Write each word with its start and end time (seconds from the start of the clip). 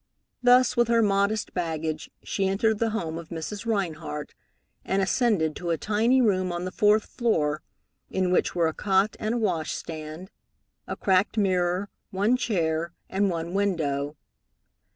Thus, 0.41 0.75
with 0.75 0.87
her 0.87 1.03
modest 1.03 1.53
baggage, 1.53 2.09
she 2.23 2.47
entered 2.47 2.79
the 2.79 2.89
home 2.89 3.19
of 3.19 3.29
Mrs. 3.29 3.67
Rhinehart, 3.67 4.33
and 4.83 4.99
ascended 4.99 5.55
to 5.57 5.69
a 5.69 5.77
tiny 5.77 6.23
room 6.23 6.51
on 6.51 6.65
the 6.65 6.71
fourth 6.71 7.05
floor, 7.05 7.61
in 8.09 8.31
which 8.31 8.55
were 8.55 8.67
a 8.67 8.73
cot 8.73 9.15
and 9.19 9.35
a 9.35 9.37
washstand, 9.37 10.31
a 10.87 10.95
cracked 10.95 11.37
mirror, 11.37 11.87
one 12.09 12.35
chair, 12.35 12.93
and 13.11 13.29
one 13.29 13.53
window. 13.53 14.15